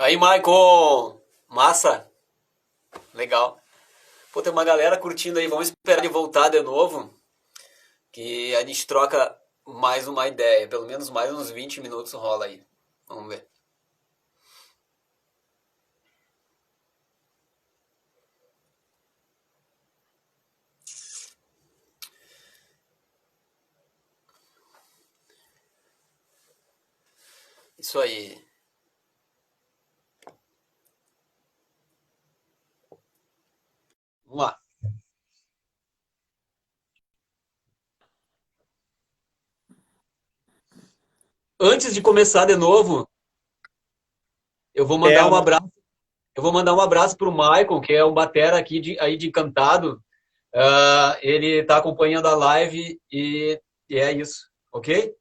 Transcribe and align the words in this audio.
Aí, 0.00 0.16
Maicon! 0.16 1.20
Massa! 1.48 2.08
Legal. 3.12 3.60
Pô, 4.32 4.40
tem 4.40 4.52
uma 4.52 4.64
galera 4.64 4.96
curtindo 4.96 5.40
aí. 5.40 5.48
Vamos 5.48 5.68
esperar 5.68 5.98
ele 5.98 6.08
voltar 6.08 6.48
de 6.50 6.62
novo. 6.62 7.12
Que 8.12 8.54
a 8.54 8.64
gente 8.64 8.86
troca 8.86 9.36
mais 9.66 10.06
uma 10.06 10.28
ideia. 10.28 10.68
Pelo 10.68 10.86
menos 10.86 11.10
mais 11.10 11.32
uns 11.32 11.50
20 11.50 11.80
minutos 11.80 12.12
rola 12.12 12.44
aí. 12.44 12.64
Vamos 13.08 13.28
ver. 13.28 13.48
Isso 27.78 27.98
aí. 28.00 28.47
Vamos 34.38 34.52
lá. 34.52 34.58
Antes 41.60 41.92
de 41.92 42.00
começar 42.00 42.44
de 42.44 42.54
novo, 42.54 43.08
eu 44.72 44.86
vou 44.86 44.96
mandar 44.96 45.14
é, 45.14 45.24
um 45.24 45.34
abraço. 45.34 45.72
Eu 46.36 46.42
vou 46.42 46.52
mandar 46.52 46.72
um 46.72 46.80
abraço 46.80 47.16
para 47.16 47.28
o 47.28 47.36
Maicon, 47.36 47.80
que 47.80 47.92
é 47.92 48.04
um 48.04 48.14
batera 48.14 48.56
aqui 48.56 48.78
de, 48.78 48.98
aí 49.00 49.16
de 49.16 49.26
Encantado. 49.26 50.00
Uh, 50.54 51.18
ele 51.20 51.60
está 51.60 51.78
acompanhando 51.78 52.26
a 52.26 52.36
live 52.36 53.00
e, 53.10 53.60
e, 53.90 53.98
é 53.98 54.12
isso, 54.12 54.48
ok? 54.72 55.14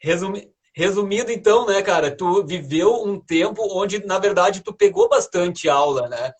Resumi, 0.00 0.52
resumindo, 0.74 1.30
então, 1.30 1.64
né, 1.64 1.80
cara, 1.80 2.14
tu 2.14 2.44
viveu 2.44 3.04
um 3.04 3.20
tempo 3.20 3.62
onde, 3.70 4.04
na 4.04 4.18
verdade, 4.18 4.62
tu 4.62 4.74
pegou 4.74 5.08
bastante 5.08 5.68
aula, 5.68 6.08
né? 6.08 6.32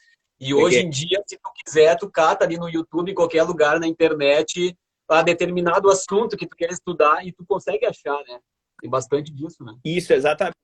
E 0.45 0.53
hoje 0.53 0.81
em 0.81 0.91
dia, 0.91 1.23
se 1.25 1.39
tu 1.39 1.53
quiser, 1.55 1.97
tu 1.97 2.11
cata 2.11 2.45
ali 2.45 2.59
no 2.59 2.69
YouTube, 2.69 3.13
em 3.13 3.15
qualquer 3.15 3.45
lugar 3.45 3.79
na 3.79 3.87
internet, 3.87 4.77
a 5.09 5.23
determinado 5.23 5.89
assunto 5.89 6.37
que 6.37 6.49
tu 6.49 6.57
quer 6.57 6.71
estudar 6.71 7.25
e 7.25 7.31
tu 7.31 7.47
consegue 7.47 7.87
achar, 7.87 8.21
né? 8.27 8.41
Tem 8.81 8.91
bastante 8.91 9.33
disso, 9.33 9.63
né? 9.63 9.79
Isso, 9.85 10.13
exatamente. 10.13 10.57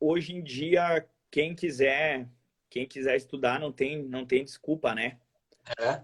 Hoje 0.00 0.34
em 0.34 0.42
dia, 0.42 1.06
quem 1.30 1.54
quiser, 1.54 2.28
quem 2.68 2.88
quiser 2.88 3.14
estudar 3.14 3.60
não 3.60 3.70
tem, 3.70 4.02
não 4.02 4.26
tem 4.26 4.44
desculpa, 4.44 4.92
né? 4.96 5.20
É. 5.78 6.02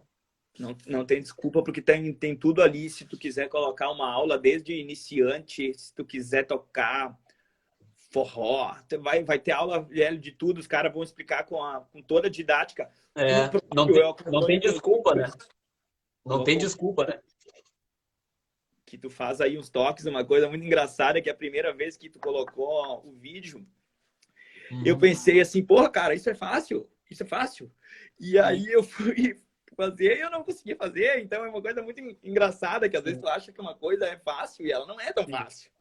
Não, 0.57 0.77
não 0.87 1.05
tem 1.05 1.21
desculpa, 1.21 1.65
porque 1.65 1.83
tem, 1.83 2.13
tem 2.13 2.37
tudo 2.37 2.63
ali. 2.63 2.89
Se 2.89 3.05
tu 3.05 3.19
quiser 3.19 3.49
colocar 3.49 3.91
uma 3.91 4.09
aula 4.09 4.39
desde 4.39 4.73
iniciante, 4.73 5.75
se 5.75 5.93
tu 5.93 6.05
quiser 6.05 6.47
tocar 6.47 7.19
forró, 8.15 8.77
vai, 9.01 9.25
vai 9.25 9.41
ter 9.41 9.51
aula 9.51 9.85
de 10.17 10.31
tudo, 10.31 10.59
os 10.59 10.69
caras 10.69 10.93
vão 10.93 11.03
explicar 11.03 11.45
com, 11.45 11.61
a, 11.61 11.81
com 11.81 12.01
toda 12.01 12.29
a 12.29 12.31
didática. 12.31 12.89
É, 13.13 13.51
não, 13.75 13.87
tem, 13.89 14.31
não 14.31 14.47
tem 14.47 14.61
desculpa, 14.61 15.17
né? 15.17 15.33
Não 16.25 16.45
tem 16.45 16.57
desculpa, 16.57 17.05
né? 17.05 17.21
Que 18.87 18.97
tu 18.97 19.11
faz 19.11 19.41
aí 19.41 19.59
uns 19.59 19.69
toques, 19.69 20.07
uma 20.07 20.25
coisa 20.25 20.49
muito 20.49 20.65
engraçada, 20.65 21.21
que 21.21 21.29
a 21.29 21.35
primeira 21.35 21.75
vez 21.75 21.97
que 21.97 22.09
tu 22.09 22.21
colocou 22.21 23.05
o 23.05 23.13
vídeo, 23.15 23.67
uhum. 24.71 24.83
eu 24.87 24.97
pensei 24.97 25.41
assim, 25.41 25.65
porra, 25.65 25.91
cara, 25.91 26.15
isso 26.15 26.31
é 26.31 26.37
fácil, 26.37 26.89
isso 27.11 27.25
é 27.25 27.27
fácil. 27.27 27.69
E 28.21 28.39
aí 28.39 28.67
eu 28.67 28.85
fui 28.85 29.43
fazer 29.77 30.19
e 30.19 30.21
eu 30.21 30.31
não 30.31 30.45
consegui 30.45 30.77
fazer, 30.77 31.19
então 31.19 31.45
é 31.45 31.49
uma 31.49 31.61
coisa 31.61 31.83
muito 31.83 32.01
engraçada, 32.23 32.89
que 32.89 32.97
às 32.97 33.03
vezes 33.03 33.21
tu 33.21 33.27
acha 33.27 33.51
que 33.51 33.61
uma 33.61 33.75
coisa 33.75 34.07
é 34.07 34.17
fácil 34.17 34.65
e 34.65 34.71
ela 34.71 34.87
não 34.87 35.01
é 35.01 35.13
tão 35.13 35.27
fácil. 35.27 35.74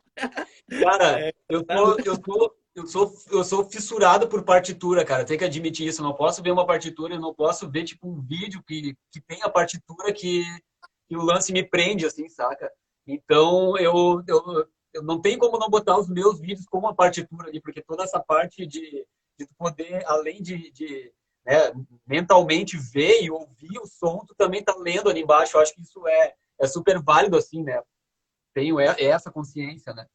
Cara, 0.82 1.20
é, 1.20 1.34
eu, 1.50 1.64
tô, 1.64 2.00
eu, 2.00 2.18
tô, 2.18 2.56
eu, 2.76 2.88
sou, 2.88 3.14
eu 3.32 3.44
sou 3.44 3.70
fissurado 3.70 4.28
por 4.28 4.44
partitura, 4.44 5.06
cara. 5.06 5.26
Tem 5.26 5.38
que 5.38 5.46
admitir 5.46 5.88
isso. 5.88 6.02
Eu 6.02 6.06
não 6.06 6.14
posso 6.14 6.42
ver 6.42 6.52
uma 6.52 6.66
partitura, 6.66 7.16
eu 7.16 7.20
não 7.20 7.34
posso 7.34 7.70
ver 7.70 7.84
tipo 7.84 8.08
um 8.08 8.22
vídeo 8.22 8.64
que, 8.64 8.96
que 9.12 9.22
tem 9.22 9.42
a 9.44 9.50
partitura 9.50 10.14
que, 10.14 10.44
que 11.08 11.16
o 11.16 11.24
lance 11.24 11.52
me 11.52 11.64
prende, 11.64 12.06
assim, 12.06 12.28
saca? 12.30 12.72
Então, 13.06 13.78
eu, 13.78 14.24
eu, 14.28 14.68
eu 14.94 15.04
não 15.04 15.22
tenho 15.22 15.38
como 15.38 15.58
não 15.58 15.70
botar 15.70 15.98
os 15.98 16.10
meus 16.10 16.40
vídeos 16.40 16.66
como 16.66 16.88
uma 16.88 16.96
partitura 16.96 17.50
ali, 17.50 17.60
porque 17.62 17.82
toda 17.82 18.04
essa 18.04 18.20
parte 18.20 18.66
de, 18.66 19.06
de 19.38 19.48
poder, 19.58 20.04
além 20.06 20.42
de, 20.42 20.72
de 20.72 21.12
né, 21.46 21.74
mentalmente 22.08 22.78
ver 22.78 23.22
e 23.22 23.30
ouvir 23.30 23.78
o 23.80 23.88
som, 23.88 24.24
tu 24.26 24.34
também 24.36 24.64
tá 24.64 24.76
lendo 24.78 25.10
ali 25.10 25.22
embaixo. 25.22 25.58
Eu 25.58 25.62
acho 25.62 25.74
que 25.74 25.82
isso 25.82 26.08
é, 26.08 26.34
é 26.62 26.68
super 26.68 27.02
válido, 27.02 27.38
assim, 27.38 27.64
né? 27.64 27.82
Tenho 28.54 28.80
essa 28.80 29.32
consciência, 29.32 29.94
né? 29.94 30.06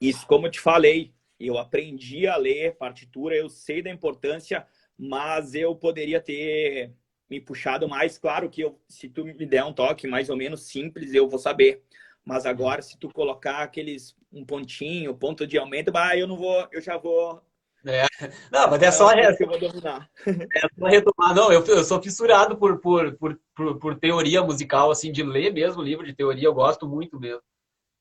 Isso, 0.00 0.26
como 0.26 0.46
eu 0.46 0.50
te 0.50 0.60
falei, 0.60 1.14
eu 1.38 1.58
aprendi 1.58 2.26
a 2.26 2.36
ler 2.36 2.76
partitura, 2.76 3.34
eu 3.34 3.48
sei 3.48 3.82
da 3.82 3.90
importância, 3.90 4.66
mas 4.96 5.54
eu 5.54 5.74
poderia 5.74 6.20
ter 6.20 6.92
me 7.28 7.40
puxado 7.40 7.88
mais. 7.88 8.18
Claro 8.18 8.50
que 8.50 8.60
eu, 8.60 8.80
se 8.88 9.08
tu 9.08 9.24
me 9.24 9.46
der 9.46 9.64
um 9.64 9.72
toque 9.72 10.06
mais 10.06 10.28
ou 10.28 10.36
menos 10.36 10.62
simples, 10.62 11.14
eu 11.14 11.28
vou 11.28 11.38
saber. 11.38 11.82
Mas 12.24 12.46
agora, 12.46 12.82
se 12.82 12.98
tu 12.98 13.08
colocar 13.08 13.62
aqueles 13.62 14.14
um 14.32 14.44
pontinho, 14.44 15.16
ponto 15.16 15.46
de 15.46 15.58
aumento, 15.58 15.90
bah, 15.90 16.16
eu 16.16 16.26
não 16.26 16.36
vou, 16.36 16.68
eu 16.70 16.80
já 16.80 16.96
vou 16.96 17.42
é. 17.86 18.06
Não, 18.50 18.70
mas 18.70 18.82
é 18.82 18.90
só, 18.90 19.10
é, 19.12 19.34
que 19.34 19.42
eu 19.44 19.48
vou 19.48 19.58
dominar. 19.58 20.08
é 20.26 20.60
só 20.78 20.86
retomar. 20.86 21.34
Não, 21.34 21.52
eu, 21.52 21.64
eu 21.64 21.84
sou 21.84 22.02
fissurado 22.02 22.56
por, 22.56 22.78
por, 22.80 23.16
por, 23.16 23.40
por, 23.54 23.78
por 23.78 23.98
teoria 23.98 24.42
musical, 24.42 24.90
assim, 24.90 25.10
de 25.10 25.22
ler 25.22 25.52
mesmo 25.52 25.82
livro 25.82 26.06
de 26.06 26.14
teoria, 26.14 26.46
eu 26.46 26.54
gosto 26.54 26.86
muito 26.86 27.18
mesmo. 27.18 27.42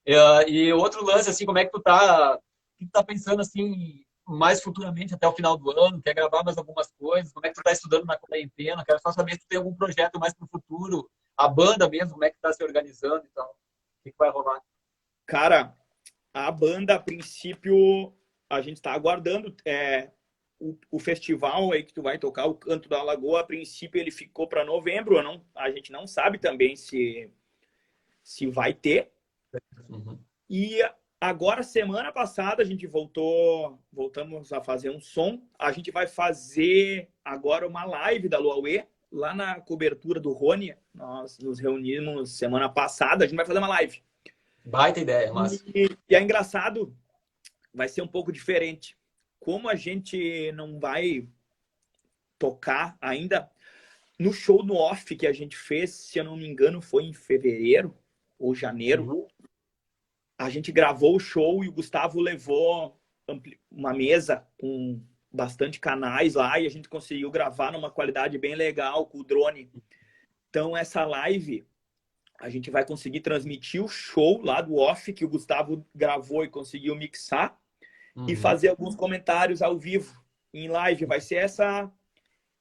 É, 0.06 0.50
e 0.50 0.74
outro 0.74 1.06
lance, 1.06 1.30
assim, 1.30 1.46
como 1.46 1.58
é 1.58 1.66
que 1.66 1.72
tu 1.72 1.80
tá, 1.80 2.40
que 2.78 2.86
tu 2.86 2.91
tá 2.91 3.03
pensando, 3.03 3.41
assim, 3.41 4.03
mais 4.28 4.62
futuramente, 4.62 5.14
até 5.14 5.28
o 5.28 5.34
final 5.34 5.58
do 5.58 5.72
ano? 5.72 6.02
Quer 6.02 6.14
gravar 6.14 6.44
mais 6.44 6.58
algumas 6.58 6.91
coisas? 6.94 7.31
Como 7.31 7.46
é 7.46 7.50
que 7.50 7.56
tu 7.56 7.64
tá 7.64 7.72
estudando 7.72 8.06
na 8.06 8.18
quarentena? 8.18 8.84
Quero 8.86 9.00
só 9.02 9.12
saber 9.12 9.34
se 9.34 9.40
tu 9.40 9.47
tem 9.50 9.58
algum 9.58 9.75
projeto 9.75 10.20
mais 10.20 10.34
pro 10.34 10.47
futuro. 10.47 11.09
A 11.38 11.47
banda 11.47 11.90
mesmo, 11.90 12.14
como 12.14 12.25
é 12.25 12.30
que 12.30 12.40
tá 12.41 12.52
se 12.53 12.64
organizando 12.64 13.25
e 13.25 13.30
tal. 13.30 13.50
O 13.50 14.03
que, 14.03 14.12
que 14.12 14.18
vai 14.18 14.30
rolar? 14.30 14.62
Cara, 15.25 15.75
a 16.34 16.52
banda, 16.52 16.96
a 16.96 17.00
princípio, 17.00 18.14
a 18.51 18.62
gente 18.62 18.78
está 18.78 18.91
aguardando 18.91 19.56
é, 19.66 20.09
o, 20.59 20.78
o, 20.91 21.00
festival 21.00 21.72
aí 21.72 21.84
que 21.84 21.94
tu 21.94 22.01
vai 22.01 22.17
tocar, 22.17 22.45
o 22.45 22.53
Canto 22.53 22.89
da 22.89 23.01
Lagoa, 23.01 23.39
a 23.39 23.45
princípio 23.45 24.00
ele 24.00 24.12
ficou 24.12 24.47
para 24.47 24.66
novembro, 24.66 25.23
não, 25.23 25.41
a 25.56 25.72
gente 25.72 25.91
não 25.91 26.06
sabe 26.06 26.38
também 26.38 26.75
se, 26.75 27.31
se 28.22 28.47
vai 28.47 28.73
ter. 28.73 29.09
Uhum. 29.90 30.19
E 30.50 30.81
agora, 31.19 31.63
semana 31.63 32.11
passada, 32.11 32.61
a 32.61 32.66
gente 32.66 32.85
voltou, 32.85 33.79
voltamos 33.91 34.51
a 34.51 34.61
fazer 34.61 34.90
um 34.90 35.00
som. 35.00 35.41
A 35.58 35.72
gente 35.72 35.90
vai 35.91 36.05
fazer 36.05 37.09
agora 37.23 37.66
uma 37.66 37.85
live 37.85 38.28
da 38.28 38.37
Luauê, 38.37 38.85
lá 39.09 39.34
na 39.34 39.61
cobertura 39.61 40.20
do 40.20 40.34
Rony. 40.34 40.76
Nós 40.93 41.40
nos 41.40 41.58
reunimos 41.59 42.37
semana 42.37 42.67
passada, 42.67 43.23
a 43.23 43.28
gente 43.28 43.37
vai 43.37 43.46
fazer 43.46 43.59
uma 43.59 43.67
live. 43.70 44.03
Baita 44.64 44.99
ideia, 44.99 45.34
mas 45.34 45.64
E, 45.73 45.97
e 46.08 46.16
é 46.16 46.22
engraçado 46.22 46.93
vai 47.73 47.88
ser 47.88 48.02
um 48.02 48.08
pouco 48.08 48.32
diferente. 48.32 48.97
Como 49.40 49.70
a 49.70 49.76
gente 49.76 50.52
não 50.53 50.79
vai 50.79 51.28
tocar 52.38 52.97
ainda, 53.00 53.50
no 54.20 54.34
show 54.34 54.64
no 54.64 54.76
off 54.76 55.16
que 55.16 55.28
a 55.28 55.34
gente 55.34 55.56
fez, 55.58 55.91
se 55.91 56.20
eu 56.20 56.23
não 56.23 56.38
me 56.38 56.47
engano, 56.47 56.82
foi 56.82 57.03
em 57.03 57.14
fevereiro 57.14 57.97
ou 58.38 58.53
janeiro, 58.53 59.03
uhum. 59.03 59.28
a 60.38 60.50
gente 60.50 60.72
gravou 60.72 61.16
o 61.16 61.20
show 61.20 61.64
e 61.64 61.68
o 61.68 61.72
Gustavo 61.72 62.20
levou 62.20 63.00
uma 63.72 63.94
mesa 63.94 64.46
com 64.59 65.02
bastante 65.32 65.79
canais 65.79 66.34
lá 66.34 66.59
e 66.59 66.66
a 66.66 66.70
gente 66.70 66.90
conseguiu 66.90 67.32
gravar 67.32 67.72
numa 67.72 67.90
qualidade 67.90 68.38
bem 68.38 68.56
legal 68.56 69.06
com 69.06 69.20
o 69.20 69.24
drone. 69.24 69.72
Então, 70.50 70.76
essa 70.76 71.06
live, 71.06 71.66
a 72.40 72.50
gente 72.50 72.70
vai 72.70 72.85
conseguir 72.85 73.22
transmitir 73.22 73.82
o 73.82 73.88
show 73.88 74.41
lá 74.44 74.62
do 74.62 74.76
off 74.76 75.14
que 75.14 75.24
o 75.24 75.29
Gustavo 75.29 75.85
gravou 75.96 76.44
e 76.44 76.50
conseguiu 76.50 76.96
mixar 76.96 77.58
uhum. 78.16 78.29
e 78.29 78.35
fazer 78.35 78.69
alguns 78.69 78.96
comentários 78.96 79.61
ao 79.61 79.78
vivo, 79.78 80.22
em 80.53 80.67
live. 80.67 81.05
Vai 81.05 81.22
ser 81.22 81.35
essa, 81.35 81.91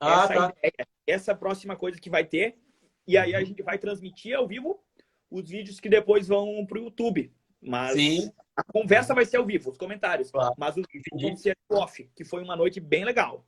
ah, 0.00 0.24
essa 0.24 0.34
tá. 0.34 0.54
ideia, 0.58 0.88
essa 1.06 1.34
próxima 1.34 1.76
coisa 1.76 2.00
que 2.00 2.10
vai 2.10 2.24
ter. 2.24 2.58
E 3.06 3.16
aí 3.16 3.34
a 3.34 3.38
uhum. 3.38 3.46
gente 3.46 3.62
vai 3.62 3.78
transmitir 3.78 4.36
ao 4.36 4.46
vivo 4.46 4.82
os 5.30 5.48
vídeos 5.48 5.80
que 5.80 5.88
depois 5.88 6.28
vão 6.28 6.64
para 6.66 6.78
o 6.78 6.84
YouTube. 6.84 7.32
Mas 7.62 7.94
Sim. 7.94 8.32
a 8.56 8.64
conversa 8.64 9.14
vai 9.14 9.24
ser 9.24 9.36
ao 9.36 9.44
vivo, 9.44 9.70
os 9.70 9.78
comentários. 9.78 10.30
Claro. 10.30 10.54
Mas 10.56 10.76
os 10.76 10.86
vídeos 10.90 11.22
vão 11.22 11.36
ser 11.36 11.56
off, 11.68 12.10
que 12.14 12.24
foi 12.24 12.42
uma 12.42 12.56
noite 12.56 12.80
bem 12.80 13.04
legal. 13.04 13.46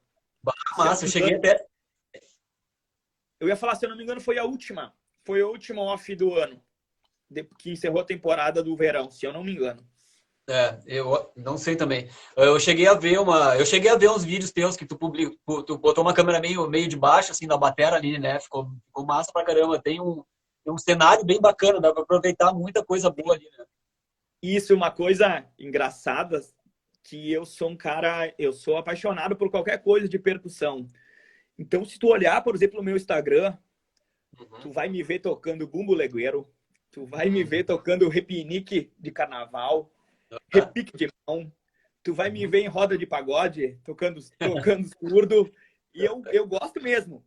Massa, 0.76 1.05
eu 1.05 1.08
cheguei 1.08 1.34
até. 1.34 1.64
Eu 3.40 3.48
ia 3.48 3.56
falar, 3.56 3.75
se 3.75 3.84
eu 3.84 3.90
não 3.90 3.96
me 3.96 4.02
engano, 4.02 4.20
foi 4.20 4.38
a 4.38 4.44
última. 4.44 4.94
Foi 5.25 5.40
a 5.40 5.46
última 5.46 5.82
off 5.82 6.14
do 6.14 6.34
ano. 6.34 6.62
Que 7.58 7.70
encerrou 7.70 8.00
a 8.00 8.05
temporada 8.05 8.62
do 8.62 8.76
verão, 8.76 9.10
se 9.10 9.26
eu 9.26 9.32
não 9.32 9.43
me 9.43 9.52
engano. 9.52 9.87
É, 10.49 10.81
eu 10.87 11.33
não 11.37 11.56
sei 11.56 11.77
também. 11.77 12.09
Eu 12.37 12.59
cheguei 12.59 12.87
a 12.89 12.94
ver 12.94 13.19
uma, 13.21 13.56
eu 13.56 13.65
cheguei 13.65 13.91
a 13.91 13.97
ver 13.97 14.11
uns 14.11 14.25
vídeos 14.25 14.50
teus 14.50 14.77
que 14.77 14.85
tu 14.85 14.99
publicou, 14.99 15.62
tu 15.62 15.79
botou 15.79 16.03
uma 16.03 16.12
câmera 16.12 16.41
meio 16.41 16.69
meio 16.69 16.89
de 16.89 16.97
baixo 16.97 17.31
assim 17.31 17.47
na 17.47 17.56
bateria 17.56 17.94
ali, 17.94 18.19
né? 18.19 18.41
Ficou, 18.41 18.69
ficou 18.87 19.06
massa 19.06 19.31
pra 19.33 19.44
caramba. 19.44 19.81
Tem 19.81 20.00
um, 20.00 20.25
tem 20.65 20.73
um 20.73 20.79
cenário 20.79 21.25
bem 21.25 21.41
bacana, 21.41 21.81
dá 21.81 21.93
para 21.93 22.03
aproveitar 22.03 22.53
muita 22.53 22.85
coisa 22.85 23.09
boa 23.09 23.35
ali, 23.35 23.49
né? 23.56 23.65
Isso, 24.43 24.75
uma 24.75 24.91
coisa 24.91 25.47
engraçada 25.56 26.41
que 27.05 27.31
eu 27.31 27.44
sou 27.44 27.71
um 27.71 27.77
cara, 27.77 28.35
eu 28.37 28.53
sou 28.53 28.77
apaixonado 28.77 29.37
por 29.37 29.50
qualquer 29.50 29.81
coisa 29.83 30.09
de 30.09 30.19
percussão. 30.19 30.89
Então, 31.56 31.85
se 31.85 31.99
tu 31.99 32.09
olhar, 32.09 32.43
por 32.43 32.55
exemplo, 32.55 32.79
no 32.79 32.83
meu 32.83 32.97
Instagram, 32.97 33.56
uhum. 34.39 34.61
tu 34.61 34.73
vai 34.73 34.89
me 34.89 35.03
ver 35.03 35.21
tocando 35.21 35.67
bumbo 35.69 35.94
legueiro, 35.94 36.49
tu 36.91 37.06
vai 37.06 37.29
me 37.29 37.44
ver 37.44 37.65
tocando 37.65 38.09
repinique 38.09 38.93
de 38.99 39.11
carnaval, 39.12 39.93
repique 40.52 40.96
de 40.96 41.08
mão, 41.29 41.52
tu 42.02 42.12
vai 42.12 42.31
me 42.31 42.46
ver 42.46 42.61
em 42.61 42.69
roda 42.69 42.96
de 42.96 43.06
pagode, 43.06 43.79
tocando, 43.84 44.20
tocando 44.38 44.88
surdo, 44.99 45.52
e 45.94 46.05
eu, 46.05 46.23
eu 46.32 46.46
gosto 46.46 46.81
mesmo. 46.82 47.25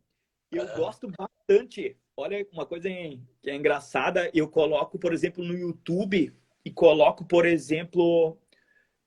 Eu 0.50 0.66
gosto 0.74 1.10
bastante. 1.18 1.96
Olha, 2.16 2.46
uma 2.52 2.64
coisa 2.64 2.88
que 2.88 3.50
é 3.50 3.54
engraçada, 3.54 4.30
eu 4.32 4.48
coloco, 4.48 4.98
por 4.98 5.12
exemplo, 5.12 5.44
no 5.44 5.54
YouTube 5.54 6.32
e 6.64 6.70
coloco, 6.70 7.24
por 7.24 7.44
exemplo, 7.44 8.38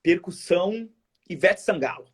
percussão 0.02 0.88
Ivete 1.28 1.60
Sangalo. 1.60 2.12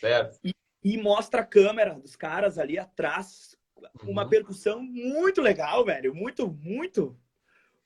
Certo. 0.00 0.38
E, 0.44 0.52
e 0.84 0.96
mostra 0.96 1.42
a 1.42 1.46
câmera 1.46 1.94
dos 1.94 2.16
caras 2.16 2.58
ali 2.58 2.78
atrás. 2.78 3.56
Uma 4.02 4.24
uhum. 4.24 4.28
percussão 4.28 4.82
muito 4.82 5.40
legal, 5.40 5.84
velho. 5.84 6.14
Muito, 6.14 6.48
muito, 6.48 7.16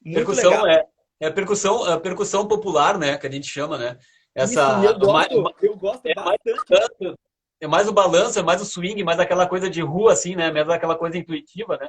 muito 0.05 0.17
percussão 0.17 0.51
legal. 0.51 0.69
É, 0.69 0.89
é 1.23 1.31
percussão, 1.31 1.85
a 1.85 2.01
percussão 2.01 2.49
popular, 2.49 2.99
né? 2.99 3.17
Que 3.17 3.29
a 3.29 3.31
gente 3.31 3.47
chama, 3.47 3.79
né? 3.79 3.97
Essa, 4.35 4.81
Isso, 4.81 4.87
eu 4.87 4.99
gosto, 4.99 5.43
mais, 5.43 5.63
eu 5.63 5.77
gosto 5.77 6.07
é 6.07 6.15
bastante. 6.15 6.71
Mais, 6.71 7.17
é 7.61 7.67
mais 7.69 7.89
o 7.89 7.93
balanço, 7.93 8.41
é 8.41 8.43
mais 8.43 8.61
o 8.61 8.65
swing, 8.65 9.05
mais 9.05 9.21
aquela 9.21 9.47
coisa 9.47 9.71
de 9.71 9.81
rua, 9.81 10.15
assim, 10.15 10.35
né? 10.35 10.51
Mesmo 10.51 10.73
aquela 10.73 10.97
coisa 10.97 11.17
intuitiva, 11.17 11.77
né? 11.77 11.89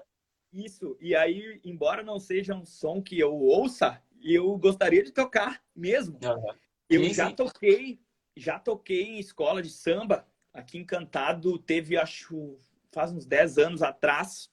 Isso. 0.53 0.95
E 1.01 1.15
aí, 1.15 1.59
embora 1.65 2.03
não 2.03 2.19
seja 2.19 2.53
um 2.53 2.63
som 2.63 3.01
que 3.01 3.19
eu 3.19 3.33
ouça, 3.33 3.99
eu 4.21 4.55
gostaria 4.57 5.01
de 5.03 5.11
tocar 5.11 5.63
mesmo. 5.75 6.19
Uhum. 6.23 6.53
Eu 6.87 7.03
sim, 7.03 7.13
já 7.13 7.29
sim. 7.29 7.35
toquei, 7.35 7.99
já 8.37 8.59
toquei 8.59 9.03
em 9.03 9.19
escola 9.19 9.63
de 9.63 9.69
samba 9.71 10.27
aqui 10.53 10.77
Encantado, 10.77 11.57
teve 11.57 11.97
acho 11.97 12.59
faz 12.91 13.11
uns 13.11 13.25
10 13.25 13.57
anos 13.57 13.81
atrás. 13.81 14.51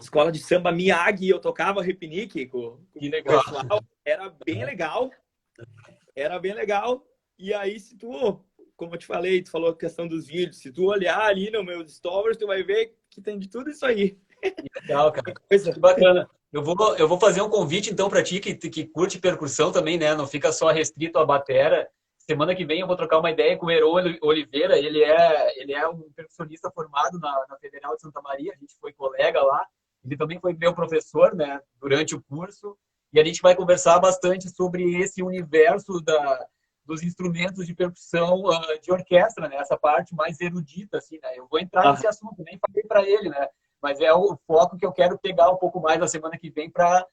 Escola 0.00 0.30
de 0.30 0.38
samba 0.38 0.72
Miyagi, 0.72 1.28
eu 1.28 1.38
tocava 1.38 1.82
repinique 1.82 2.46
com, 2.46 2.78
com 2.92 2.98
o 2.98 3.10
pessoal, 3.10 3.84
era 4.04 4.34
bem 4.44 4.64
legal. 4.64 5.10
Era 6.14 6.38
bem 6.38 6.54
legal. 6.54 7.04
E 7.38 7.52
aí 7.52 7.78
se 7.80 7.96
tu, 7.96 8.40
como 8.76 8.94
eu 8.94 8.98
te 8.98 9.06
falei, 9.06 9.42
tu 9.42 9.50
falou 9.50 9.70
a 9.70 9.76
questão 9.76 10.06
dos 10.06 10.26
vídeos, 10.26 10.58
se 10.58 10.72
tu 10.72 10.84
olhar 10.86 11.20
ali 11.20 11.50
no 11.50 11.64
meus 11.64 11.94
stories, 11.96 12.36
tu 12.36 12.46
vai 12.46 12.62
ver 12.62 12.96
que 13.10 13.20
tem 13.20 13.38
de 13.38 13.48
tudo 13.48 13.70
isso 13.70 13.84
aí. 13.84 14.18
Legal, 14.82 15.10
cara. 15.12 15.34
Coisa. 15.48 15.72
Que 15.72 15.80
bacana. 15.80 16.28
Eu 16.52 16.62
vou, 16.62 16.76
eu 16.96 17.08
vou 17.08 17.18
fazer 17.18 17.42
um 17.42 17.50
convite, 17.50 17.90
então, 17.90 18.08
para 18.08 18.22
ti 18.22 18.38
que, 18.38 18.54
que 18.54 18.86
curte 18.86 19.18
percussão 19.18 19.72
também, 19.72 19.98
né? 19.98 20.14
Não 20.14 20.26
fica 20.26 20.52
só 20.52 20.70
restrito 20.70 21.18
à 21.18 21.26
batera. 21.26 21.88
Semana 22.26 22.54
que 22.54 22.64
vem 22.64 22.80
eu 22.80 22.86
vou 22.86 22.96
trocar 22.96 23.18
uma 23.18 23.30
ideia 23.30 23.56
com 23.56 23.66
o 23.66 23.70
Heron 23.70 23.94
Oliveira. 24.22 24.78
Ele 24.78 25.02
é, 25.02 25.60
ele 25.60 25.74
é 25.74 25.86
um 25.88 26.10
percussionista 26.12 26.70
formado 26.70 27.18
na, 27.18 27.46
na 27.48 27.56
Federal 27.58 27.94
de 27.94 28.00
Santa 28.00 28.22
Maria. 28.22 28.52
A 28.52 28.58
gente 28.58 28.74
foi 28.80 28.92
colega 28.92 29.42
lá. 29.42 29.66
Ele 30.04 30.16
também 30.16 30.40
foi 30.40 30.54
meu 30.54 30.74
professor, 30.74 31.34
né? 31.34 31.60
Durante 31.78 32.14
o 32.14 32.22
curso. 32.22 32.76
E 33.12 33.20
a 33.20 33.24
gente 33.24 33.42
vai 33.42 33.54
conversar 33.54 33.98
bastante 33.98 34.48
sobre 34.48 35.00
esse 35.00 35.22
universo 35.22 36.00
da, 36.00 36.46
dos 36.84 37.02
instrumentos 37.02 37.66
de 37.66 37.74
percussão 37.74 38.42
uh, 38.42 38.80
de 38.80 38.90
orquestra, 38.90 39.48
né? 39.48 39.56
Essa 39.56 39.76
parte 39.76 40.14
mais 40.14 40.40
erudita, 40.40 40.98
assim, 40.98 41.18
né? 41.22 41.38
Eu 41.38 41.46
vou 41.46 41.60
entrar 41.60 41.86
ah. 41.86 41.92
nesse 41.92 42.06
assunto, 42.06 42.42
nem 42.42 42.58
falei 42.58 42.82
para 42.84 43.02
ele, 43.02 43.28
né? 43.28 43.48
mas 43.84 44.00
é 44.00 44.14
o 44.14 44.34
foco 44.46 44.78
que 44.78 44.86
eu 44.86 44.92
quero 44.92 45.18
pegar 45.18 45.50
um 45.50 45.58
pouco 45.58 45.78
mais 45.78 46.00
na 46.00 46.08
semana 46.08 46.38
que 46.38 46.48
vem 46.48 46.70
para 46.70 47.06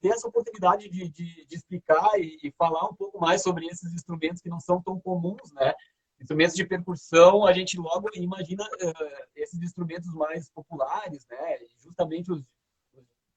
ter 0.00 0.08
essa 0.08 0.28
oportunidade 0.28 0.88
de, 0.88 1.08
de, 1.08 1.46
de 1.46 1.54
explicar 1.54 2.18
e, 2.18 2.38
e, 2.42 2.52
falar 2.52 2.84
um 2.86 2.94
pouco 2.94 3.20
mais 3.20 3.42
sobre 3.42 3.66
esses 3.66 3.92
instrumentos 3.92 4.40
que 4.40 4.48
não 4.48 4.60
são 4.60 4.82
tão 4.82 4.98
comuns, 4.98 5.52
né? 5.52 5.74
Instrumentos 6.20 6.56
de 6.56 6.66
percussão, 6.66 7.46
a 7.46 7.52
gente 7.52 7.78
logo 7.78 8.08
imagina 8.14 8.64
uh, 8.64 9.28
esses 9.36 9.60
instrumentos 9.62 10.12
mais 10.14 10.50
populares, 10.50 11.24
né? 11.30 11.58
Justamente 11.78 12.32
os, 12.32 12.42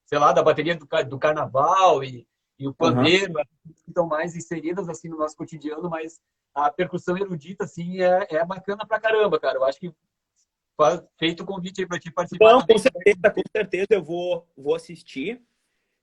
sei 0.06 0.18
lá, 0.18 0.32
da 0.32 0.42
bateria 0.42 0.76
do, 0.76 0.86
do 1.08 1.18
carnaval 1.18 2.02
e, 2.02 2.26
e 2.58 2.66
o 2.66 2.74
pandeiro, 2.74 3.34
uhum. 3.34 3.72
que 3.74 3.88
estão 3.88 4.06
mais 4.06 4.34
inseridas 4.34 4.88
assim 4.88 5.08
no 5.08 5.18
nosso 5.18 5.36
cotidiano, 5.36 5.88
mas 5.88 6.20
a 6.54 6.70
percussão 6.70 7.16
erudita, 7.16 7.64
assim, 7.64 8.00
é, 8.00 8.26
é 8.30 8.44
bacana 8.44 8.86
pra 8.86 9.00
caramba, 9.00 9.38
cara. 9.38 9.58
Eu 9.58 9.64
acho 9.64 9.78
que 9.78 9.94
feito 11.18 11.42
o 11.42 11.46
convite 11.46 11.80
aí 11.80 11.86
para 11.86 11.98
te 11.98 12.10
participar. 12.10 12.52
Não, 12.52 12.66
com 12.66 12.78
certeza, 12.78 13.30
com 13.30 13.42
certeza 13.54 13.86
eu 13.90 14.02
vou, 14.02 14.46
vou 14.56 14.74
assistir. 14.74 15.42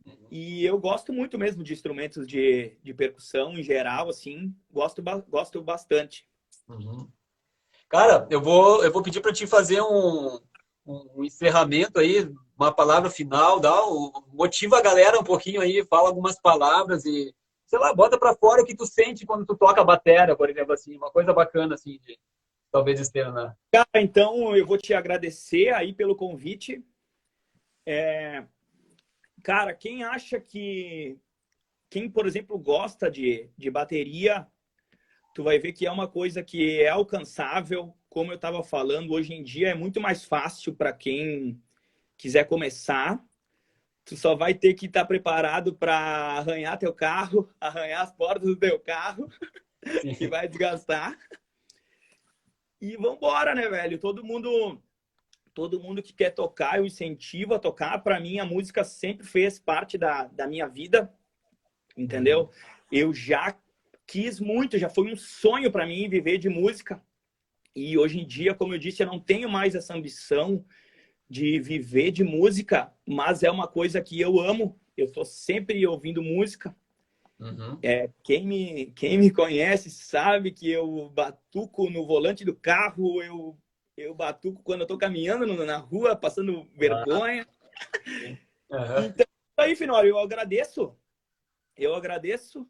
Uhum. 0.06 0.28
E 0.32 0.66
eu 0.66 0.80
gosto 0.80 1.12
muito 1.12 1.38
mesmo 1.38 1.64
de 1.64 1.74
instrumentos 1.74 2.28
de, 2.28 2.78
de 2.82 2.94
percussão 2.94 3.54
em 3.54 3.64
geral, 3.64 4.10
assim, 4.10 4.56
gosto, 4.72 5.04
gosto 5.28 5.62
bastante. 5.62 6.26
Uhum. 6.68 7.10
Cara, 7.90 8.28
eu 8.30 8.42
vou, 8.42 8.84
eu 8.84 8.92
vou 8.92 9.02
pedir 9.02 9.20
para 9.20 9.34
te 9.34 9.48
fazer 9.48 9.82
um, 9.82 10.40
um, 10.86 11.24
encerramento 11.24 12.00
aí, 12.00 12.32
uma 12.58 12.72
palavra 12.72 13.10
final, 13.10 13.60
dá, 13.60 13.76
motiva 14.32 14.78
a 14.78 14.82
galera 14.82 15.20
um 15.20 15.24
pouquinho 15.24 15.62
aí, 15.62 15.84
fala 15.86 16.08
algumas 16.08 16.40
palavras 16.40 17.04
e, 17.06 17.34
sei 17.66 17.80
lá, 17.80 17.94
bota 17.94 18.18
para 18.18 18.36
fora 18.36 18.62
o 18.62 18.66
que 18.66 18.76
tu 18.76 18.86
sente 18.86 19.26
quando 19.26 19.46
tu 19.46 19.56
toca 19.56 19.82
a 19.82 19.84
bateria, 19.84 20.36
por 20.36 20.50
exemplo, 20.50 20.74
assim, 20.74 20.96
uma 20.98 21.10
coisa 21.10 21.34
bacana, 21.34 21.76
assim, 21.76 22.00
de, 22.06 22.20
talvez 22.72 23.00
esteja 23.00 23.32
na. 23.32 23.56
Cara, 23.72 23.88
então 23.96 24.56
eu 24.56 24.66
vou 24.66 24.78
te 24.78 24.94
agradecer 24.94 25.74
aí 25.74 25.94
pelo 25.94 26.16
convite. 26.16 26.84
É... 27.86 28.46
Cara, 29.44 29.74
quem 29.74 30.04
acha 30.04 30.40
que. 30.40 31.18
Quem, 31.90 32.10
por 32.10 32.28
exemplo, 32.28 32.58
gosta 32.60 33.10
de, 33.10 33.50
de 33.58 33.72
bateria, 33.72 34.46
tu 35.34 35.44
vai 35.44 35.58
ver 35.58 35.74
que 35.74 35.88
é 35.88 35.92
uma 35.92 36.08
coisa 36.08 36.44
que 36.44 36.82
é 36.82 36.90
alcançável. 36.90 37.96
Como 38.08 38.32
eu 38.32 38.36
estava 38.36 38.64
falando, 38.64 39.14
hoje 39.14 39.34
em 39.34 39.44
dia 39.44 39.70
é 39.70 39.74
muito 39.74 40.00
mais 40.00 40.24
fácil 40.24 40.76
para 40.76 40.94
quem 40.94 41.62
quiser 42.18 42.44
começar. 42.46 43.24
Tu 44.06 44.18
só 44.18 44.36
vai 44.36 44.54
ter 44.54 44.74
que 44.74 44.88
estar 44.88 45.02
tá 45.02 45.06
preparado 45.06 45.74
para 45.74 45.96
arranhar 45.96 46.78
teu 46.78 46.94
carro, 46.94 47.50
arranhar 47.62 48.02
as 48.02 48.12
portas 48.12 48.48
do 48.48 48.56
teu 48.56 48.80
carro, 48.80 49.30
que 50.18 50.28
vai 50.28 50.48
desgastar. 50.48 51.18
E 52.82 52.96
vambora, 52.96 53.54
né, 53.54 53.68
velho? 53.68 53.98
Todo 53.98 54.24
mundo 54.24 54.82
todo 55.54 55.80
mundo 55.80 56.02
que 56.02 56.14
quer 56.14 56.30
tocar, 56.30 56.78
eu 56.78 56.86
incentivo 56.86 57.54
a 57.54 57.60
tocar. 57.60 58.00
Para 58.00 58.20
mim, 58.20 58.40
a 58.40 58.46
música 58.46 58.84
sempre 58.84 59.28
fez 59.28 59.60
parte 59.60 59.98
da, 59.98 60.26
da 60.28 60.48
minha 60.48 60.68
vida, 60.68 61.14
entendeu? 61.98 62.50
Eu 62.90 63.14
já 63.14 63.58
quis 64.08 64.40
muito, 64.40 64.78
já 64.78 64.90
foi 64.90 65.12
um 65.12 65.18
sonho 65.18 65.70
para 65.70 65.86
mim 65.86 66.08
viver 66.08 66.38
de 66.38 66.48
música. 66.48 67.04
E 67.76 67.98
hoje 67.98 68.20
em 68.20 68.26
dia, 68.26 68.56
como 68.56 68.74
eu 68.74 68.80
disse, 68.80 69.04
eu 69.04 69.08
não 69.08 69.20
tenho 69.20 69.50
mais 69.50 69.76
essa 69.76 69.94
ambição 69.94 70.66
de 71.30 71.60
viver 71.60 72.12
de 72.12 72.24
música, 72.24 72.92
mas 73.06 73.44
é 73.44 73.52
uma 73.52 73.68
coisa 73.68 74.02
que 74.02 74.20
eu 74.20 74.40
amo. 74.40 74.80
Eu 74.98 75.06
estou 75.06 75.24
sempre 75.24 75.86
ouvindo 75.86 76.24
música. 76.24 76.76
Uhum. 77.40 77.80
É, 77.82 78.10
quem, 78.22 78.46
me, 78.46 78.88
quem 78.88 79.18
me 79.18 79.32
conhece 79.32 79.90
sabe 79.90 80.52
que 80.52 80.70
eu 80.70 81.10
batuco 81.10 81.90
no 81.90 82.06
volante 82.06 82.44
do 82.44 82.54
carro, 82.54 83.24
eu, 83.24 83.58
eu 83.96 84.14
batuco 84.14 84.62
quando 84.62 84.82
eu 84.82 84.88
tô 84.88 84.98
caminhando 84.98 85.46
na 85.66 85.78
rua, 85.78 86.16
passando 86.16 86.68
vergonha. 86.76 87.48
Uhum. 88.72 89.06
Então, 89.06 89.26
aí, 89.58 89.76
Finório, 89.76 90.10
eu 90.10 90.20
agradeço. 90.20 90.96
Eu 91.76 91.96
agradeço. 91.96 92.70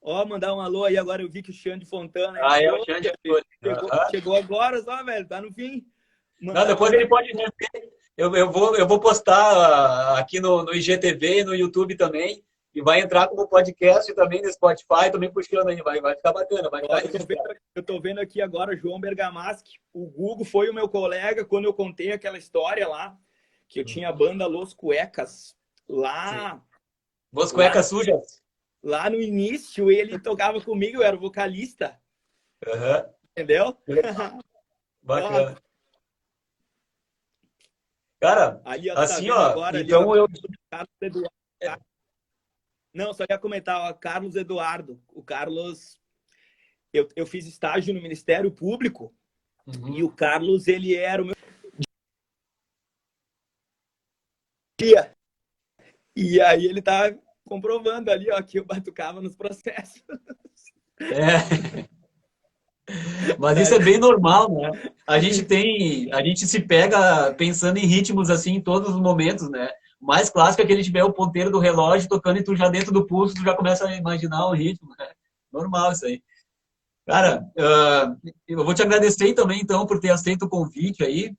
Ó, 0.00 0.24
mandar 0.26 0.52
um 0.52 0.60
alô 0.60 0.84
aí 0.84 0.98
agora, 0.98 1.22
eu 1.22 1.30
vi 1.30 1.44
que 1.44 1.50
o 1.50 1.54
Xande 1.54 1.86
Fontana. 1.86 2.40
Ah, 2.42 2.60
é 2.60 2.72
o 2.72 2.84
Xande 2.84 3.12
chegou, 3.24 3.40
uhum. 3.64 4.10
chegou 4.10 4.36
agora, 4.36 4.82
só, 4.82 5.04
velho, 5.04 5.28
tá 5.28 5.40
no 5.40 5.52
fim. 5.52 5.86
Não, 6.40 6.66
depois 6.66 6.92
ele 6.92 7.06
pode 7.06 7.30
Eu, 8.16 8.34
eu, 8.34 8.50
vou, 8.50 8.74
eu 8.74 8.88
vou 8.88 8.98
postar 8.98 10.18
aqui 10.18 10.40
no, 10.40 10.64
no 10.64 10.74
IGTV 10.74 11.42
e 11.42 11.44
no 11.44 11.54
YouTube 11.54 11.94
também 11.94 12.44
e 12.74 12.80
vai 12.80 13.00
entrar 13.00 13.28
como 13.28 13.46
podcast 13.46 14.12
também 14.14 14.40
no 14.40 14.50
Spotify, 14.50 15.10
também 15.10 15.30
puxando 15.30 15.68
aí, 15.68 15.82
vai, 15.82 16.00
vai 16.00 16.14
ficar 16.16 16.32
bacana. 16.32 16.70
Vai 16.70 16.82
ficar 16.82 17.04
eu, 17.04 17.10
tô 17.10 17.26
vendo, 17.26 17.56
eu 17.74 17.82
tô 17.82 18.00
vendo 18.00 18.20
aqui 18.20 18.40
agora 18.40 18.76
João 18.76 18.98
Bergamaschi, 18.98 19.78
o 19.92 20.06
Google 20.06 20.44
foi 20.44 20.70
o 20.70 20.74
meu 20.74 20.88
colega 20.88 21.44
quando 21.44 21.66
eu 21.66 21.74
contei 21.74 22.12
aquela 22.12 22.38
história 22.38 22.88
lá, 22.88 23.18
que 23.68 23.80
eu 23.80 23.84
tinha 23.84 24.08
a 24.08 24.12
banda 24.12 24.46
Los 24.46 24.72
Cuecas, 24.72 25.54
lá... 25.88 26.54
Sim. 26.54 26.60
Los 27.32 27.52
Cuecas 27.52 27.86
Sujas? 27.86 28.42
Lá 28.82 29.08
no 29.08 29.20
início, 29.20 29.90
ele 29.90 30.18
tocava 30.18 30.60
comigo, 30.60 30.98
eu 30.98 31.02
era 31.02 31.16
vocalista. 31.16 32.00
Uhum. 32.66 33.12
Entendeu? 33.30 33.76
Bacana. 35.02 35.56
Cara, 38.20 38.60
ali, 38.64 38.88
ó, 38.90 38.98
assim, 38.98 39.26
tá 39.28 39.34
ó, 39.34 39.38
agora, 39.50 39.80
então 39.80 40.12
ali, 40.12 40.20
ó, 40.20 40.26
eu... 40.26 41.78
Não, 42.92 43.12
só 43.14 43.24
ia 43.28 43.38
comentar, 43.38 43.80
ó, 43.80 43.92
Carlos 43.94 44.36
Eduardo. 44.36 45.00
O 45.08 45.22
Carlos, 45.22 45.98
eu, 46.92 47.08
eu 47.16 47.26
fiz 47.26 47.46
estágio 47.46 47.94
no 47.94 48.02
Ministério 48.02 48.50
Público 48.50 49.14
uhum. 49.66 49.94
e 49.94 50.02
o 50.02 50.10
Carlos, 50.10 50.68
ele 50.68 50.94
era 50.94 51.22
o 51.22 51.26
meu. 51.26 51.34
E 56.14 56.40
aí 56.40 56.66
ele 56.66 56.82
tá 56.82 57.14
comprovando 57.44 58.10
ali, 58.10 58.30
ó, 58.30 58.42
que 58.42 58.58
eu 58.58 58.64
batucava 58.64 59.20
nos 59.20 59.36
processos. 59.36 60.02
É. 61.00 61.88
Mas 63.38 63.58
isso 63.58 63.74
é 63.74 63.78
bem 63.78 63.98
normal, 63.98 64.52
né? 64.52 64.70
A 65.06 65.18
gente 65.18 65.44
tem, 65.44 66.12
a 66.12 66.22
gente 66.22 66.46
se 66.46 66.60
pega 66.60 67.32
pensando 67.34 67.78
em 67.78 67.86
ritmos 67.86 68.28
assim 68.28 68.56
em 68.56 68.60
todos 68.60 68.90
os 68.90 69.00
momentos, 69.00 69.48
né? 69.48 69.68
O 70.02 70.06
mais 70.06 70.28
clássico 70.28 70.60
é 70.60 70.66
que 70.66 70.72
ele 70.72 70.82
tiver 70.82 71.04
o 71.04 71.12
ponteiro 71.12 71.48
do 71.48 71.60
relógio 71.60 72.08
tocando 72.08 72.38
e 72.38 72.42
tu 72.42 72.56
já 72.56 72.68
dentro 72.68 72.92
do 72.92 73.06
pulso, 73.06 73.36
tu 73.36 73.42
já 73.44 73.54
começa 73.54 73.86
a 73.86 73.96
imaginar 73.96 74.48
o 74.48 74.52
ritmo, 74.52 74.92
né? 74.98 75.08
Normal 75.52 75.92
isso 75.92 76.04
aí. 76.04 76.20
Cara, 77.06 77.48
uh, 77.56 78.30
eu 78.48 78.64
vou 78.64 78.74
te 78.74 78.82
agradecer 78.82 79.32
também, 79.32 79.60
então, 79.60 79.86
por 79.86 80.00
ter 80.00 80.10
aceito 80.10 80.42
o 80.42 80.48
convite 80.48 81.04
aí. 81.04 81.32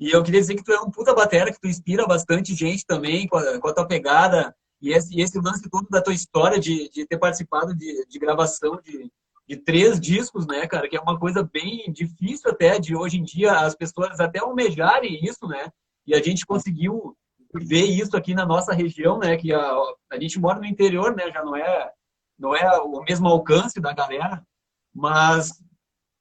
E 0.00 0.10
eu 0.10 0.22
queria 0.22 0.40
dizer 0.40 0.54
que 0.54 0.64
tu 0.64 0.72
é 0.72 0.80
um 0.80 0.90
puta 0.90 1.14
batera, 1.14 1.52
que 1.52 1.60
tu 1.60 1.68
inspira 1.68 2.06
bastante 2.06 2.54
gente 2.54 2.86
também 2.86 3.26
com 3.26 3.36
a, 3.36 3.60
com 3.60 3.68
a 3.68 3.74
tua 3.74 3.86
pegada. 3.86 4.56
E 4.80 4.90
esse, 4.90 5.14
e 5.14 5.20
esse 5.20 5.38
lance 5.38 5.68
todo 5.68 5.86
da 5.90 6.00
tua 6.00 6.14
história 6.14 6.58
de, 6.58 6.88
de 6.88 7.04
ter 7.04 7.18
participado 7.18 7.74
de, 7.74 8.06
de 8.06 8.18
gravação 8.18 8.80
de, 8.82 9.10
de 9.46 9.56
três 9.56 10.00
discos, 10.00 10.46
né, 10.46 10.66
cara? 10.66 10.88
Que 10.88 10.96
é 10.96 11.00
uma 11.00 11.18
coisa 11.18 11.42
bem 11.42 11.92
difícil 11.92 12.50
até 12.50 12.78
de 12.78 12.96
hoje 12.96 13.18
em 13.18 13.22
dia 13.22 13.52
as 13.52 13.74
pessoas 13.74 14.18
até 14.18 14.38
almejarem 14.38 15.22
isso, 15.22 15.46
né? 15.46 15.70
E 16.06 16.14
a 16.14 16.22
gente 16.22 16.46
conseguiu 16.46 17.14
ver 17.54 17.84
isso 17.84 18.16
aqui 18.16 18.34
na 18.34 18.44
nossa 18.44 18.72
região, 18.72 19.18
né? 19.18 19.36
Que 19.36 19.52
a, 19.52 19.76
a 20.10 20.20
gente 20.20 20.38
mora 20.38 20.58
no 20.58 20.66
interior, 20.66 21.14
né? 21.14 21.30
Já 21.32 21.44
não 21.44 21.56
é, 21.56 21.90
não 22.38 22.54
é 22.54 22.78
o 22.80 23.02
mesmo 23.02 23.28
alcance 23.28 23.80
da 23.80 23.92
galera. 23.92 24.42
Mas, 24.94 25.52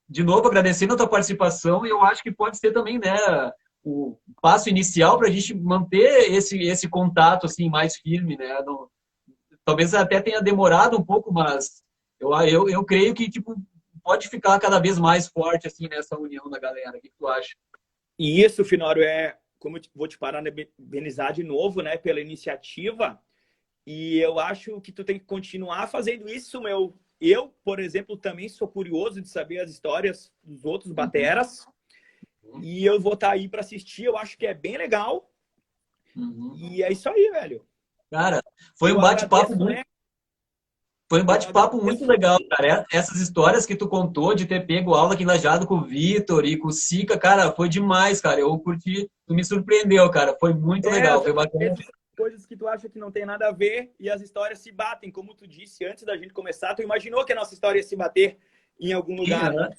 de 0.10 0.24
novo, 0.24 0.48
agradecendo 0.48 0.94
a 0.94 0.98
tua 0.98 1.08
participação, 1.08 1.86
eu 1.86 2.02
acho 2.02 2.24
que 2.24 2.32
pode 2.32 2.58
ser 2.58 2.72
também, 2.72 3.00
né? 3.00 3.16
O 3.84 4.18
passo 4.42 4.70
inicial 4.70 5.18
para 5.18 5.28
a 5.28 5.32
gente 5.32 5.54
manter 5.56 6.32
esse, 6.34 6.60
esse 6.62 6.90
contato 6.90 7.46
assim 7.46 7.70
mais 7.70 7.96
firme, 7.98 8.38
né? 8.38 8.58
Talvez 9.64 9.94
até 9.94 10.22
tenha 10.22 10.42
demorado 10.42 10.98
um 10.98 11.04
pouco, 11.04 11.32
mas 11.32 11.84
eu, 12.20 12.34
eu, 12.42 12.70
eu 12.70 12.86
creio 12.86 13.14
que 13.14 13.30
tipo, 13.30 13.56
pode 14.04 14.30
ficar 14.30 14.60
cada 14.60 14.80
vez 14.80 14.98
mais 14.98 15.28
forte 15.28 15.68
assim 15.68 15.88
nessa 15.88 16.18
união 16.18 16.50
da 16.50 16.60
galera. 16.60 16.98
O 16.98 17.02
que 17.02 17.12
tu 17.18 17.28
acha? 17.28 17.56
E 18.20 18.44
isso, 18.44 18.66
Finório, 18.66 19.04
é 19.04 19.38
como 19.60 19.78
eu 19.78 19.82
vou 19.96 20.08
te 20.08 20.18
parabenizar 20.18 21.34
de 21.34 21.44
novo, 21.44 21.82
né, 21.82 21.98
pela 21.98 22.20
iniciativa. 22.20 23.22
E 23.86 24.18
eu 24.18 24.40
acho 24.40 24.82
que 24.82 24.92
tu 24.92 25.04
tem 25.04 25.18
que 25.18 25.26
continuar 25.26 25.88
fazendo 25.88 26.28
isso, 26.28 26.62
meu. 26.62 26.98
Eu, 27.20 27.50
por 27.64 27.80
exemplo, 27.80 28.18
também 28.18 28.48
sou 28.50 28.68
curioso 28.68 29.22
de 29.22 29.30
saber 29.30 29.60
as 29.60 29.72
histórias 29.72 30.32
dos 30.44 30.66
outros 30.66 30.92
bateras. 30.92 31.66
Uhum. 32.44 32.62
E 32.62 32.86
eu 32.86 33.00
vou 33.00 33.14
estar 33.14 33.28
tá 33.28 33.34
aí 33.34 33.48
para 33.48 33.62
assistir. 33.62 34.06
Eu 34.06 34.18
acho 34.18 34.38
que 34.38 34.46
é 34.46 34.54
bem 34.54 34.78
legal. 34.78 35.32
Uhum. 36.16 36.54
E 36.56 36.84
é 36.84 36.92
isso 36.92 37.10
aí, 37.10 37.32
velho. 37.32 37.66
Cara, 38.12 38.42
foi 38.76 38.92
eu 38.92 38.98
um 38.98 39.02
bate-papo 39.02 39.56
muito. 39.56 39.78
Né? 39.78 39.84
Foi 41.10 41.22
um 41.22 41.26
bate-papo 41.26 41.82
muito 41.82 42.06
legal, 42.06 42.38
cara. 42.50 42.86
Essas 42.92 43.22
histórias 43.22 43.66
que 43.66 43.76
tu 43.76 43.88
contou 43.88 44.36
de 44.36 44.46
ter 44.46 44.66
pego 44.66 44.94
aula 44.94 45.14
aqui 45.14 45.24
Lajado 45.24 45.66
com 45.66 45.76
o 45.76 45.86
Vitor 45.86 46.46
e 46.46 46.58
com 46.58 46.68
o 46.68 46.72
Sica, 46.72 47.18
cara, 47.18 47.52
foi 47.54 47.70
demais, 47.70 48.20
cara. 48.20 48.42
Eu 48.42 48.58
curti, 48.60 49.10
tu 49.26 49.34
me 49.34 49.44
surpreendeu, 49.44 50.10
cara. 50.12 50.36
Foi 50.38 50.54
muito 50.54 50.90
é, 50.90 50.92
legal, 50.92 51.24
foi 51.24 51.32
bacana. 51.32 51.76
Coisas 52.18 52.46
que 52.46 52.58
tu 52.58 52.68
acha 52.68 52.90
que 52.90 53.00
não 53.00 53.10
tem 53.10 53.26
nada 53.26 53.48
a 53.48 53.52
ver 53.52 53.94
e 53.98 54.10
as 54.10 54.22
histórias 54.22 54.60
se 54.60 54.70
batem. 54.70 55.10
Como 55.10 55.34
tu 55.34 55.48
disse 55.48 55.86
antes 55.86 56.04
da 56.04 56.18
gente 56.18 56.34
começar, 56.34 56.76
tu 56.76 56.82
imaginou 56.82 57.24
que 57.24 57.32
a 57.32 57.36
nossa 57.36 57.54
história 57.54 57.80
ia 57.80 57.84
se 57.84 57.96
bater 57.96 58.38
em 58.80 58.92
algum 58.92 59.16
lugar, 59.16 59.54
né? 59.54 59.70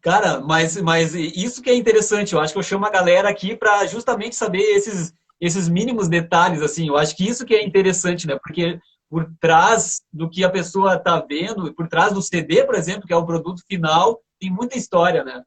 Cara, 0.00 0.38
mas, 0.40 0.80
mas 0.80 1.14
isso 1.14 1.60
que 1.60 1.70
é 1.70 1.74
interessante. 1.74 2.34
Eu 2.34 2.40
acho 2.40 2.52
que 2.52 2.58
eu 2.58 2.62
chamo 2.62 2.86
a 2.86 2.90
galera 2.90 3.28
aqui 3.28 3.56
para 3.56 3.84
justamente 3.86 4.36
saber 4.36 4.60
esses, 4.60 5.12
esses 5.40 5.68
mínimos 5.68 6.08
detalhes, 6.08 6.62
assim. 6.62 6.86
Eu 6.88 6.96
acho 6.96 7.16
que 7.16 7.26
isso 7.26 7.44
que 7.44 7.54
é 7.54 7.64
interessante, 7.64 8.28
né? 8.28 8.38
Porque 8.40 8.78
por 9.14 9.32
trás 9.38 10.02
do 10.12 10.28
que 10.28 10.42
a 10.42 10.50
pessoa 10.50 10.96
está 10.96 11.20
vendo, 11.20 11.72
por 11.72 11.86
trás 11.86 12.12
do 12.12 12.20
CD, 12.20 12.64
por 12.64 12.74
exemplo, 12.74 13.06
que 13.06 13.12
é 13.12 13.16
o 13.16 13.24
produto 13.24 13.62
final, 13.64 14.20
tem 14.40 14.50
muita 14.50 14.76
história, 14.76 15.22
né? 15.22 15.44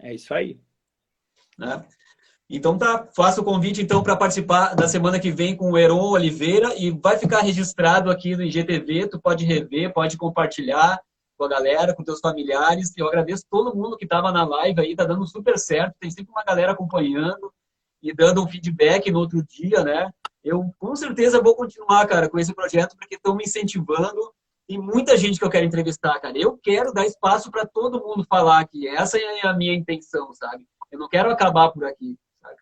É 0.00 0.14
isso 0.14 0.32
aí. 0.32 0.58
Né? 1.58 1.84
Então 2.48 2.78
tá, 2.78 3.06
faço 3.14 3.42
o 3.42 3.44
convite 3.44 3.82
então 3.82 4.02
para 4.02 4.16
participar 4.16 4.74
da 4.74 4.88
semana 4.88 5.20
que 5.20 5.30
vem 5.30 5.54
com 5.54 5.72
o 5.72 5.76
Heron 5.76 6.12
Oliveira 6.12 6.74
e 6.78 6.90
vai 6.90 7.18
ficar 7.18 7.42
registrado 7.42 8.10
aqui 8.10 8.34
no 8.34 8.42
IGTV, 8.42 9.08
tu 9.08 9.20
pode 9.20 9.44
rever, 9.44 9.92
pode 9.92 10.16
compartilhar 10.16 10.98
com 11.36 11.44
a 11.44 11.48
galera, 11.48 11.94
com 11.94 12.02
teus 12.02 12.20
familiares. 12.20 12.96
Eu 12.96 13.08
agradeço 13.08 13.44
todo 13.50 13.76
mundo 13.76 13.98
que 13.98 14.06
estava 14.06 14.32
na 14.32 14.42
live 14.42 14.80
aí, 14.80 14.96
tá 14.96 15.04
dando 15.04 15.26
super 15.26 15.58
certo, 15.58 15.96
tem 16.00 16.10
sempre 16.10 16.32
uma 16.32 16.42
galera 16.42 16.72
acompanhando 16.72 17.52
e 18.02 18.10
dando 18.14 18.42
um 18.42 18.48
feedback 18.48 19.10
no 19.10 19.18
outro 19.18 19.44
dia, 19.44 19.84
né? 19.84 20.10
Eu 20.44 20.74
com 20.78 20.94
certeza 20.94 21.42
vou 21.42 21.56
continuar, 21.56 22.06
cara, 22.06 22.28
com 22.28 22.38
esse 22.38 22.54
projeto, 22.54 22.94
porque 22.96 23.14
estão 23.14 23.34
me 23.34 23.44
incentivando. 23.44 24.34
Tem 24.68 24.78
muita 24.78 25.16
gente 25.16 25.38
que 25.38 25.44
eu 25.44 25.50
quero 25.50 25.64
entrevistar, 25.64 26.20
cara. 26.20 26.38
Eu 26.38 26.58
quero 26.58 26.92
dar 26.92 27.06
espaço 27.06 27.50
para 27.50 27.66
todo 27.66 28.00
mundo 28.00 28.24
falar 28.24 28.60
aqui. 28.60 28.86
Essa 28.86 29.18
é 29.18 29.46
a 29.46 29.54
minha 29.54 29.74
intenção, 29.74 30.34
sabe? 30.34 30.68
Eu 30.92 30.98
não 30.98 31.08
quero 31.08 31.30
acabar 31.30 31.70
por 31.70 31.84
aqui, 31.84 32.18
sabe? 32.42 32.56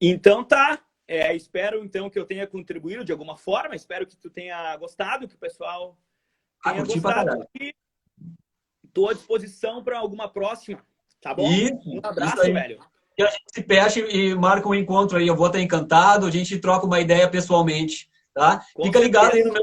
Então 0.00 0.42
tá. 0.42 0.82
É, 1.06 1.34
espero 1.34 1.84
então 1.84 2.08
que 2.08 2.18
eu 2.18 2.24
tenha 2.24 2.46
contribuído 2.46 3.04
de 3.04 3.12
alguma 3.12 3.36
forma. 3.36 3.74
Espero 3.74 4.06
que 4.06 4.16
tu 4.16 4.30
tenha 4.30 4.74
gostado, 4.78 5.28
que 5.28 5.34
o 5.34 5.38
pessoal 5.38 5.98
ah, 6.64 6.70
tenha 6.70 6.82
ah, 6.82 6.86
gostado. 6.86 7.48
Estou 8.84 9.10
à 9.10 9.12
disposição 9.12 9.84
para 9.84 9.98
alguma 9.98 10.28
próxima. 10.28 10.84
Tá 11.20 11.34
bom? 11.34 11.50
Isso, 11.50 11.90
um 11.90 12.00
abraço, 12.02 12.42
velho 12.42 12.80
a 13.22 13.30
gente 13.30 13.44
se 13.52 13.62
fecha 13.62 14.00
e 14.00 14.34
marca 14.34 14.68
um 14.68 14.74
encontro 14.74 15.18
aí. 15.18 15.26
Eu 15.26 15.36
vou 15.36 15.46
estar 15.46 15.60
encantado, 15.60 16.26
a 16.26 16.30
gente 16.30 16.58
troca 16.58 16.86
uma 16.86 17.00
ideia 17.00 17.28
pessoalmente, 17.28 18.08
tá? 18.34 18.64
fica 18.82 18.98
ligado 18.98 19.34
aí 19.34 19.44
no 19.44 19.52
meu, 19.52 19.62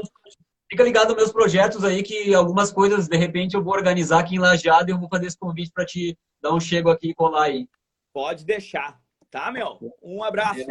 fica 0.70 0.82
ligado 0.82 1.08
nos 1.08 1.16
meus 1.16 1.32
projetos 1.32 1.84
aí 1.84 2.02
que 2.02 2.34
algumas 2.34 2.70
coisas 2.70 3.08
de 3.08 3.16
repente 3.16 3.54
eu 3.54 3.62
vou 3.62 3.72
organizar 3.72 4.20
aqui 4.20 4.36
em 4.36 4.38
Lajeado 4.38 4.90
e 4.90 4.92
eu 4.92 4.98
vou 4.98 5.08
fazer 5.08 5.26
esse 5.26 5.38
convite 5.38 5.72
para 5.72 5.86
te 5.86 6.16
dar 6.40 6.54
um 6.54 6.60
chego 6.60 6.90
aqui 6.90 7.10
e 7.10 7.14
colar 7.14 7.44
aí. 7.44 7.66
Pode 8.12 8.44
deixar, 8.44 8.98
tá, 9.30 9.50
meu? 9.50 9.78
Um 10.02 10.22
abraço. 10.22 10.66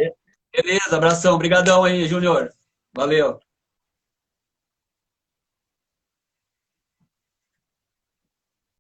Beleza, 0.54 0.96
abração. 0.96 1.36
Obrigadão 1.36 1.84
aí, 1.84 2.08
Júnior. 2.08 2.50
Valeu. 2.96 3.40